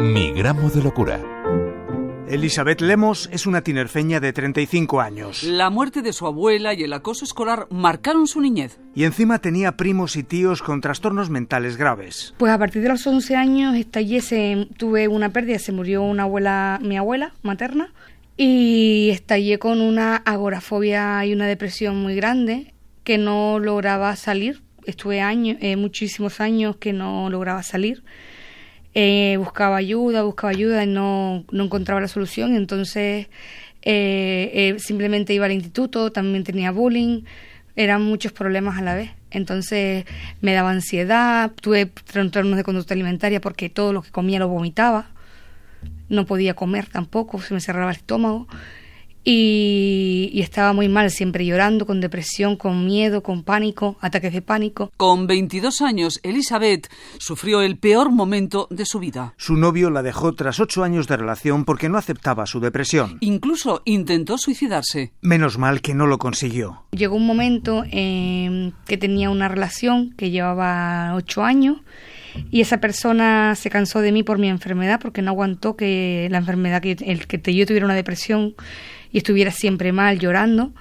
Mi 0.00 0.32
gramo 0.32 0.70
de 0.70 0.82
locura. 0.82 1.20
Elizabeth 2.26 2.80
Lemos 2.80 3.28
es 3.32 3.46
una 3.46 3.60
tinerfeña 3.60 4.18
de 4.18 4.32
35 4.32 4.98
años. 4.98 5.42
La 5.42 5.68
muerte 5.68 6.00
de 6.00 6.14
su 6.14 6.26
abuela 6.26 6.72
y 6.72 6.84
el 6.84 6.94
acoso 6.94 7.26
escolar 7.26 7.66
marcaron 7.70 8.26
su 8.26 8.40
niñez. 8.40 8.78
Y 8.94 9.04
encima 9.04 9.40
tenía 9.40 9.76
primos 9.76 10.16
y 10.16 10.22
tíos 10.22 10.62
con 10.62 10.80
trastornos 10.80 11.28
mentales 11.28 11.76
graves. 11.76 12.34
Pues 12.38 12.50
a 12.50 12.56
partir 12.58 12.80
de 12.80 12.88
los 12.88 13.06
11 13.06 13.36
años 13.36 13.76
estallé, 13.76 14.22
se, 14.22 14.68
tuve 14.78 15.06
una 15.06 15.34
pérdida, 15.34 15.58
se 15.58 15.72
murió 15.72 16.02
una 16.02 16.22
abuela, 16.22 16.78
mi 16.80 16.96
abuela 16.96 17.34
materna, 17.42 17.92
y 18.38 19.10
estallé 19.12 19.58
con 19.58 19.82
una 19.82 20.16
agorafobia 20.16 21.26
y 21.26 21.34
una 21.34 21.46
depresión 21.46 22.00
muy 22.00 22.14
grande 22.14 22.72
que 23.04 23.18
no 23.18 23.58
lograba 23.58 24.16
salir. 24.16 24.62
Estuve 24.86 25.20
años, 25.20 25.58
eh, 25.60 25.76
muchísimos 25.76 26.40
años 26.40 26.76
que 26.76 26.94
no 26.94 27.28
lograba 27.28 27.62
salir. 27.62 28.02
Eh, 28.94 29.36
buscaba 29.38 29.76
ayuda, 29.76 30.22
buscaba 30.22 30.50
ayuda 30.50 30.82
y 30.82 30.86
no, 30.86 31.44
no 31.50 31.64
encontraba 31.64 32.00
la 32.00 32.08
solución. 32.08 32.56
Entonces 32.56 33.28
eh, 33.82 34.50
eh, 34.52 34.76
simplemente 34.78 35.32
iba 35.32 35.46
al 35.46 35.52
instituto, 35.52 36.12
también 36.12 36.44
tenía 36.44 36.70
bullying, 36.70 37.22
eran 37.76 38.02
muchos 38.02 38.32
problemas 38.32 38.78
a 38.78 38.82
la 38.82 38.94
vez. 38.94 39.10
Entonces 39.30 40.04
me 40.40 40.52
daba 40.52 40.70
ansiedad, 40.70 41.52
tuve 41.60 41.86
trastornos 41.86 42.56
de 42.56 42.64
conducta 42.64 42.94
alimentaria 42.94 43.40
porque 43.40 43.68
todo 43.68 43.92
lo 43.92 44.02
que 44.02 44.10
comía 44.10 44.38
lo 44.38 44.48
vomitaba, 44.48 45.10
no 46.08 46.26
podía 46.26 46.54
comer 46.54 46.86
tampoco, 46.86 47.40
se 47.40 47.54
me 47.54 47.60
cerraba 47.60 47.92
el 47.92 47.96
estómago 47.96 48.48
y, 49.24 50.40
estaba 50.40 50.72
muy 50.72 50.88
mal, 50.88 51.10
siempre 51.10 51.44
llorando, 51.44 51.86
con 51.86 52.00
depresión, 52.00 52.56
con 52.56 52.86
miedo, 52.86 53.22
con 53.22 53.42
pánico, 53.42 53.96
ataques 54.00 54.32
de 54.32 54.42
pánico. 54.42 54.90
Con 54.96 55.26
22 55.26 55.82
años, 55.82 56.20
Elizabeth 56.22 56.88
sufrió 57.18 57.62
el 57.62 57.76
peor 57.76 58.10
momento 58.10 58.66
de 58.70 58.86
su 58.86 58.98
vida. 58.98 59.34
Su 59.36 59.56
novio 59.56 59.90
la 59.90 60.02
dejó 60.02 60.34
tras 60.34 60.60
ocho 60.60 60.82
años 60.82 61.06
de 61.06 61.16
relación 61.16 61.64
porque 61.64 61.88
no 61.88 61.98
aceptaba 61.98 62.46
su 62.46 62.60
depresión. 62.60 63.18
Incluso 63.20 63.82
intentó 63.84 64.38
suicidarse. 64.38 65.12
Menos 65.20 65.58
mal 65.58 65.82
que 65.82 65.94
no 65.94 66.06
lo 66.06 66.18
consiguió. 66.18 66.84
Llegó 66.92 67.16
un 67.16 67.26
momento 67.26 67.84
en 67.90 68.74
que 68.86 68.96
tenía 68.96 69.30
una 69.30 69.48
relación 69.48 70.12
que 70.16 70.30
llevaba 70.30 71.14
ocho 71.14 71.42
años 71.42 71.78
y 72.50 72.60
esa 72.60 72.78
persona 72.78 73.54
se 73.54 73.70
cansó 73.70 74.00
de 74.00 74.12
mí 74.12 74.22
por 74.22 74.38
mi 74.38 74.48
enfermedad 74.48 75.00
porque 75.00 75.22
no 75.22 75.30
aguantó 75.30 75.76
que 75.76 76.28
la 76.30 76.38
enfermedad 76.38 76.80
que 76.80 76.96
el 77.00 77.26
que 77.26 77.54
yo 77.54 77.66
tuviera 77.66 77.86
una 77.86 77.94
depresión 77.94 78.54
y 79.12 79.18
estuviera 79.18 79.50
siempre 79.50 79.92
mal 79.92 80.18
llorando. 80.18 80.72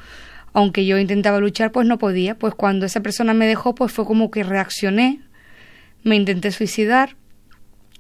Aunque 0.54 0.86
yo 0.86 0.98
intentaba 0.98 1.40
luchar 1.40 1.72
pues 1.72 1.88
no 1.88 1.98
podía. 1.98 2.36
Pues 2.36 2.56
cuando 2.56 2.86
esa 2.86 3.02
persona 3.02 3.34
me 3.34 3.48
dejó 3.48 3.76
pues 3.76 3.92
fue 3.92 4.06
como 4.06 4.32
que 4.32 4.44
reaccioné. 4.44 5.22
Me 6.04 6.16
intenté 6.16 6.52
suicidar. 6.52 7.16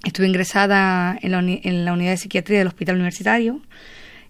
Estuve 0.05 0.27
ingresada 0.27 1.17
en 1.21 1.31
la, 1.31 1.93
unidad 1.93 2.11
de 2.11 2.17
psiquiatría 2.17 2.59
del 2.59 2.67
hospital 2.67 2.95
universitario. 2.95 3.61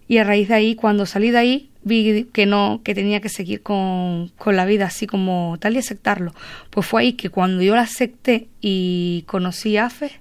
Y 0.08 0.18
a 0.18 0.24
raíz 0.24 0.48
de 0.48 0.54
ahí 0.54 0.74
cuando 0.74 1.06
salí 1.06 1.30
de 1.30 1.38
ahí 1.38 1.70
vi 1.82 2.24
que 2.32 2.44
no 2.44 2.82
que 2.84 2.94
tenía 2.94 3.20
que 3.20 3.30
seguir 3.30 3.62
con, 3.62 4.28
con 4.36 4.54
la 4.54 4.66
vida 4.66 4.86
así 4.86 5.06
como 5.06 5.56
tal 5.60 5.76
y 5.76 5.78
aceptarlo. 5.78 6.34
Pues 6.70 6.86
fue 6.86 7.02
ahí 7.02 7.12
que 7.12 7.30
cuando 7.30 7.62
yo 7.62 7.74
la 7.74 7.82
acepté 7.82 8.48
y 8.60 9.24
conocí 9.26 9.76
a 9.76 9.86
AFE 9.86 10.20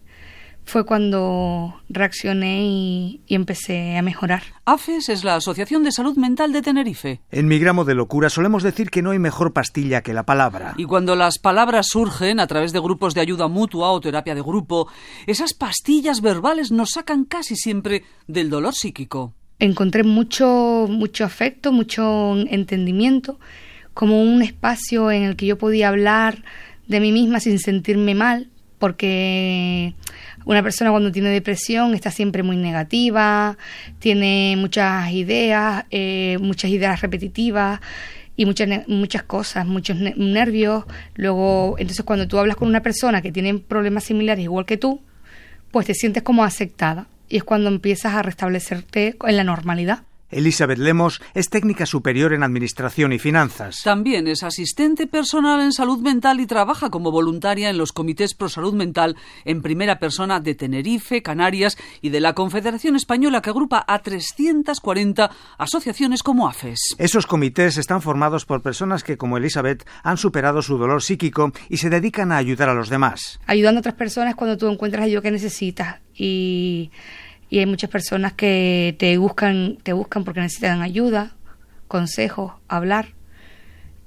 fue 0.70 0.86
cuando 0.86 1.82
reaccioné 1.90 2.62
y, 2.62 3.22
empecé 3.28 3.98
a 3.98 4.02
mejorar. 4.02 4.44
AFES 4.66 5.10
es 5.10 5.24
la 5.24 5.36
Asociación 5.36 5.84
de 5.84 5.92
Salud 5.92 6.16
Mental 6.16 6.54
de 6.54 6.62
Tenerife. 6.62 7.22
En 7.32 7.48
mi 7.48 7.58
gramo 7.58 7.86
de 7.86 7.96
locura 7.96 8.30
solemos 8.30 8.64
decir 8.64 8.90
que 8.90 9.02
no 9.02 9.12
hay 9.12 9.20
mejor 9.20 9.52
pastilla 9.52 10.02
que 10.02 10.14
la 10.14 10.24
palabra. 10.24 10.76
Y 10.78 10.86
cuando 10.86 11.16
las 11.16 11.40
palabras 11.40 11.88
surgen 11.88 12.40
a 12.40 12.48
través 12.48 12.72
de 12.72 12.80
grupos 12.80 13.14
de 13.16 13.22
ayuda 13.22 13.48
mutua 13.48 13.92
o 13.92 14.00
terapia 14.00 14.36
de 14.36 14.42
grupo, 14.42 14.88
esas 15.26 15.54
pastillas 15.54 16.22
verbales 16.22 16.72
nos 16.72 16.92
sacan 16.92 17.26
casi 17.26 17.56
siempre 17.56 18.04
del 18.28 18.50
dolor 18.50 18.76
psíquico. 18.76 19.34
Encontré 19.58 20.04
mucho, 20.04 20.86
mucho 20.88 21.26
afecto, 21.26 21.72
mucho 21.72 22.38
entendimiento, 22.38 23.40
como 23.94 24.22
un 24.22 24.42
espacio 24.44 25.12
en 25.12 25.24
el 25.24 25.36
que 25.36 25.48
yo 25.48 25.58
podía 25.58 25.90
hablar 25.90 26.44
de 26.88 27.00
mí 27.00 27.12
misma 27.12 27.40
sin 27.40 27.60
sentirme 27.60 28.16
mal, 28.16 28.50
porque 28.80 29.94
una 30.46 30.64
persona 30.64 30.90
cuando 30.90 31.12
tiene 31.12 31.30
depresión 31.30 31.94
está 31.94 32.10
siempre 32.12 32.42
muy 32.42 32.58
negativa, 32.58 33.58
tiene 34.00 34.56
muchas 34.58 35.12
ideas, 35.12 35.86
eh, 35.92 36.38
muchas 36.42 36.72
ideas 36.72 37.02
repetitivas 37.02 37.82
y 38.36 38.46
muchas, 38.46 38.88
muchas 38.88 39.24
cosas, 39.24 39.68
muchos 39.68 39.98
nervios. 39.98 40.86
Luego, 41.16 41.76
entonces 41.78 42.06
cuando 42.06 42.28
tú 42.28 42.40
hablas 42.40 42.56
con 42.56 42.68
una 42.68 42.82
persona 42.82 43.22
que 43.22 43.32
tiene 43.32 43.60
problemas 43.60 44.06
similares 44.06 44.44
igual 44.44 44.66
que 44.66 44.78
tú, 44.78 45.02
pues 45.72 45.86
te 45.86 45.94
sientes 45.94 46.24
como 46.24 46.44
aceptada 46.44 47.08
y 47.28 47.38
es 47.38 47.44
cuando 47.44 47.70
empiezas 47.70 48.16
a 48.16 48.24
restablecerte 48.24 49.18
en 49.28 49.38
la 49.38 49.44
normalidad. 49.44 50.04
Elizabeth 50.32 50.78
Lemos 50.78 51.22
es 51.34 51.50
técnica 51.50 51.86
superior 51.86 52.34
en 52.34 52.44
Administración 52.44 53.14
y 53.14 53.20
Finanzas. 53.20 53.82
También 53.84 54.28
es 54.28 54.44
asistente 54.44 55.08
personal 55.08 55.60
en 55.62 55.72
salud 55.72 56.00
mental 56.00 56.40
y 56.40 56.46
trabaja 56.46 56.90
como 56.90 57.12
voluntaria 57.12 57.70
en 57.70 57.78
los 57.78 57.92
comités 57.92 58.34
pro 58.34 58.50
salud 58.50 58.74
mental 58.74 59.16
en 59.46 59.62
primera 59.62 60.00
persona 60.00 60.40
de 60.40 60.56
Tenerife, 60.56 61.22
Canarias 61.22 61.78
y 62.02 62.10
de 62.10 62.20
la 62.20 62.34
Confederación 62.34 62.96
Española 62.96 63.42
que 63.42 63.50
agrupa 63.50 63.84
a 63.88 64.00
340 64.00 65.32
asociaciones 65.58 66.24
como 66.24 66.48
AFES. 66.48 66.96
Esos 66.98 67.26
comités 67.26 67.78
están 67.78 68.02
formados 68.02 68.46
por 68.46 68.62
personas 68.62 69.04
que, 69.04 69.18
como 69.18 69.38
Elizabeth, 69.38 69.88
han 70.04 70.18
superado 70.18 70.62
su 70.62 70.78
dolor 70.78 71.02
psíquico 71.02 71.52
y 71.70 71.78
se 71.78 71.90
dedican 71.90 72.32
a 72.32 72.38
ayudar 72.38 72.70
a 72.70 72.74
los 72.74 72.90
demás. 72.90 73.40
Ayudando 73.48 73.80
a 73.80 73.82
otras 73.82 73.96
personas 73.96 74.36
cuando 74.36 74.58
tú 74.58 74.68
encuentras 74.68 75.06
ayuda 75.06 75.22
que 75.22 75.32
necesitas 75.32 76.02
y 76.14 76.92
y 77.50 77.60
hay 77.60 77.66
muchas 77.66 77.90
personas 77.90 78.34
que 78.34 78.96
te 79.00 79.18
buscan, 79.18 79.78
te 79.82 79.94
buscan 79.94 80.24
porque 80.24 80.42
necesitan 80.42 80.82
ayuda, 80.82 81.36
consejos, 81.88 82.54
hablar. 82.68 83.14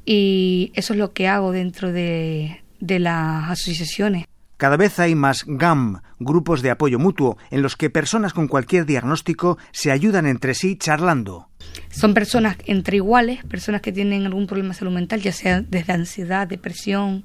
Y 0.05 0.73
eso 0.75 0.93
es 0.93 0.99
lo 0.99 1.13
que 1.13 1.29
hago 1.29 1.53
dentro 1.53 1.93
de, 1.93 2.63
de 2.81 2.99
las 2.99 3.51
asociaciones. 3.51 4.27
Cada 4.57 4.77
vez 4.77 5.01
hay 5.01 5.17
más 5.17 5.43
GAM, 5.45 6.03
grupos 6.21 6.63
de 6.63 6.71
apoyo 6.71 7.01
mutuo, 7.01 7.37
en 7.51 7.63
los 7.63 7.75
que 7.75 7.91
personas 7.91 8.33
con 8.33 8.47
cualquier 8.47 8.87
diagnóstico 8.87 9.59
se 9.73 9.91
ayudan 9.91 10.25
entre 10.25 10.55
sí 10.55 10.77
charlando. 10.77 11.49
Son 11.91 12.15
personas 12.15 12.57
entre 12.67 12.99
iguales, 12.99 13.45
personas 13.45 13.81
que 13.81 13.91
tienen 13.91 14.25
algún 14.25 14.47
problema 14.47 14.69
de 14.69 14.79
salud 14.79 14.93
mental, 14.93 15.21
ya 15.21 15.33
sea 15.33 15.63
desde 15.63 15.93
ansiedad, 15.93 16.47
depresión, 16.47 17.25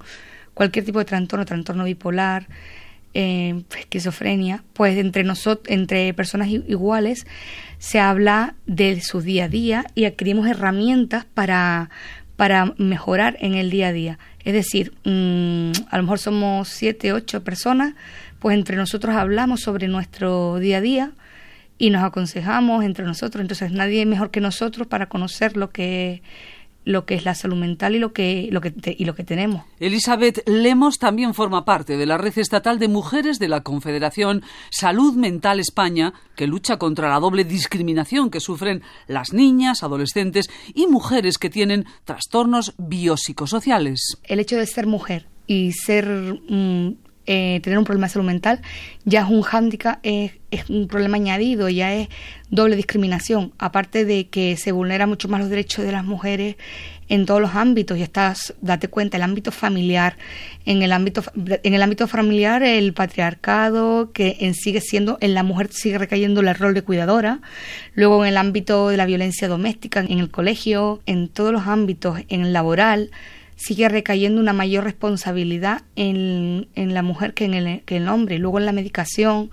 cualquier 0.56 0.84
tipo 0.84 0.98
de 0.98 1.06
trastorno, 1.06 1.46
trastorno 1.46 1.84
bipolar, 1.84 2.48
eh, 3.20 3.64
esquizofrenia, 3.76 4.64
pues 4.74 4.96
entre 4.96 5.24
nosotros, 5.24 5.66
entre 5.70 6.14
personas 6.14 6.50
iguales, 6.50 7.26
se 7.80 8.00
habla 8.00 8.54
de 8.68 9.02
su 9.02 9.22
día 9.22 9.46
a 9.46 9.50
día 9.50 9.86
y 9.96 10.06
adquirimos 10.06 10.46
herramientas 10.48 11.26
para, 11.26 11.90
para 12.36 12.76
mejorar 12.78 13.36
en 13.40 13.56
el 13.56 13.72
día 13.72 13.88
a 13.88 13.92
día. 13.92 14.20
Es 14.46 14.54
decir, 14.54 14.94
mm, 15.04 15.72
a 15.90 15.98
lo 15.98 16.04
mejor 16.04 16.20
somos 16.20 16.70
siete, 16.70 17.12
ocho 17.12 17.44
personas, 17.44 17.96
pues 18.38 18.56
entre 18.56 18.76
nosotros 18.76 19.16
hablamos 19.16 19.62
sobre 19.62 19.88
nuestro 19.88 20.60
día 20.60 20.78
a 20.78 20.82
día 20.82 21.12
y 21.80 21.90
nos 21.90 22.04
aconsejamos 22.04 22.86
entre 22.86 23.04
nosotros. 23.04 23.42
Entonces 23.42 23.72
nadie 23.72 24.06
mejor 24.06 24.30
que 24.30 24.42
nosotros 24.42 24.86
para 24.86 25.10
conocer 25.10 25.58
lo 25.58 25.72
que 25.72 26.22
lo 26.88 27.06
que 27.06 27.16
es 27.16 27.26
la 27.26 27.36
salud 27.36 27.58
mental 27.58 27.96
y 27.96 28.00
lo 28.00 28.14
que, 28.14 28.48
lo 28.50 28.62
que 28.62 28.74
y 28.98 29.04
lo 29.04 29.14
que 29.14 29.26
tenemos. 29.26 29.64
Elizabeth 29.80 30.48
Lemos 30.48 31.00
también 31.00 31.34
forma 31.34 31.66
parte 31.66 31.98
de 31.98 32.06
la 32.06 32.18
red 32.18 32.38
estatal 32.38 32.80
de 32.80 32.88
mujeres 32.88 33.40
de 33.40 33.50
la 33.50 33.62
Confederación 33.62 34.44
Salud 34.70 35.14
Mental 35.14 35.60
España, 35.60 36.14
que 36.36 36.48
lucha 36.48 36.78
contra 36.78 37.10
la 37.10 37.20
doble 37.20 37.44
discriminación 37.44 38.30
que 38.30 38.40
sufren 38.40 38.84
las 39.08 39.34
niñas, 39.34 39.84
adolescentes 39.84 40.50
y 40.74 40.88
mujeres 40.88 41.38
que 41.38 41.50
tienen 41.50 41.86
trastornos 42.06 42.74
biopsicosociales. 42.78 44.18
El 44.24 44.40
hecho 44.40 44.56
de 44.56 44.66
ser 44.66 44.88
mujer 44.88 45.28
y 45.46 45.74
ser 45.74 46.08
mm, 46.48 46.96
eh, 47.30 47.60
tener 47.62 47.78
un 47.78 47.84
problema 47.84 48.08
de 48.08 48.14
salud 48.14 48.26
mental 48.26 48.62
ya 49.04 49.22
es 49.22 49.30
un 49.30 49.42
hándicap, 49.42 50.00
es, 50.04 50.32
un 50.70 50.88
problema 50.88 51.18
añadido, 51.18 51.68
ya 51.68 51.94
es 51.94 52.08
doble 52.50 52.78
discriminación, 52.78 53.52
aparte 53.58 54.06
de 54.06 54.28
que 54.28 54.56
se 54.56 54.72
vulnera 54.72 55.08
mucho 55.08 55.28
más 55.28 55.42
los 55.42 55.50
derechos 55.50 55.84
de 55.84 55.92
las 55.92 56.06
mujeres 56.06 56.56
en 57.10 57.26
todos 57.26 57.42
los 57.42 57.56
ámbitos, 57.56 57.98
y 57.98 58.02
estás, 58.02 58.54
date 58.62 58.88
cuenta, 58.88 59.18
el 59.18 59.24
ámbito 59.24 59.52
familiar, 59.52 60.18
en 60.66 60.82
el 60.84 60.94
ámbito, 60.94 61.22
en 61.36 61.74
el 61.74 61.82
ámbito 61.82 62.08
familiar 62.08 62.64
el 62.64 62.94
patriarcado, 62.94 64.12
que 64.14 64.54
sigue 64.54 64.80
siendo, 64.80 65.18
en 65.20 65.34
la 65.34 65.44
mujer 65.44 65.70
sigue 65.72 65.98
recayendo 65.98 66.40
el 66.40 66.56
rol 66.56 66.74
de 66.74 66.82
cuidadora, 66.82 67.42
luego 67.94 68.24
en 68.24 68.30
el 68.30 68.38
ámbito 68.38 68.88
de 68.88 68.98
la 68.98 69.06
violencia 69.06 69.50
doméstica, 69.50 70.00
en 70.00 70.20
el 70.20 70.32
colegio, 70.32 71.02
en 71.06 71.28
todos 71.28 71.52
los 71.52 71.68
ámbitos, 71.68 72.20
en 72.30 72.42
el 72.42 72.54
laboral, 72.54 73.12
sigue 73.58 73.90
recayendo 73.90 74.40
una 74.40 74.54
mayor 74.54 74.84
responsabilidad 74.84 75.82
en, 75.96 76.68
la 76.76 77.02
mujer 77.02 77.34
que 77.34 77.46
en, 77.46 77.56
el, 77.56 77.82
que 77.82 77.98
el 77.98 78.08
hombre. 78.08 78.38
Luego 78.38 78.60
en 78.60 78.66
la 78.66 78.72
medicación, 78.72 79.50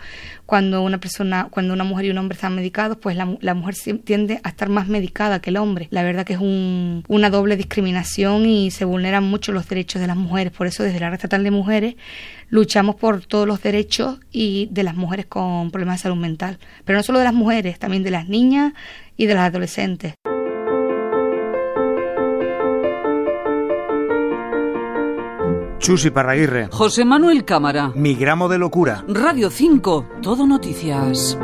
cuando 0.47 0.83
una 0.83 0.99
persona, 0.99 1.49
cuando 1.51 1.73
una 1.73 1.85
mujer 1.85 2.05
y 2.05 2.11
un 2.11 2.19
hombre 2.19 2.37
están 2.37 2.55
medicados, 2.55 2.99
pues 2.99 3.17
la, 3.17 3.37
la 3.41 3.55
mujer 3.55 3.75
tiende 4.05 4.41
a 4.45 4.51
estar 4.51 4.69
más 4.69 4.89
medicada 4.89 5.41
que 5.41 5.51
el 5.51 5.57
hombre. 5.57 5.89
La 5.91 6.03
verdad 6.03 6.25
que 6.27 6.35
es 6.35 6.39
un, 6.39 7.03
una 7.09 7.31
doble 7.31 7.57
discriminación 7.57 8.47
y 8.47 8.71
se 8.71 8.85
vulneran 8.85 9.25
mucho 9.25 9.53
los 9.53 9.67
derechos 9.69 10.01
de 10.01 10.07
las 10.07 10.17
mujeres. 10.17 10.53
Por 10.53 10.67
eso 10.67 10.83
desde 10.83 11.01
la 11.01 11.09
Red 11.09 11.17
Estatal 11.17 11.43
de 11.43 11.51
Mujeres 11.51 11.97
luchamos 12.51 12.97
por 12.97 13.25
todos 13.25 13.49
los 13.49 13.63
derechos 13.63 14.21
y 14.31 14.69
de 14.71 14.83
las 14.83 14.97
mujeres 14.97 15.25
con 15.27 15.71
problemas 15.71 15.99
de 15.99 16.03
salud 16.03 16.19
mental. 16.19 16.59
Pero 16.85 16.99
no 16.99 17.03
solo 17.03 17.21
de 17.21 17.25
las 17.25 17.35
mujeres, 17.35 17.79
también 17.79 18.03
de 18.03 18.11
las 18.11 18.29
niñas 18.29 18.75
y 19.17 19.25
de 19.27 19.35
las 19.35 19.49
adolescentes. 19.49 20.15
Chusi 25.85 26.11
Parraguirre. 26.11 26.69
José 26.73 27.05
Manuel 27.05 27.45
Cámara. 27.45 27.93
Mi 27.95 28.15
gramo 28.15 28.49
de 28.49 28.57
locura. 28.57 29.05
Radio 29.07 29.51
5, 29.51 30.07
todo 30.23 30.47
noticias. 30.47 31.39